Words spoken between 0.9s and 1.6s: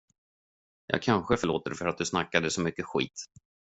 kanske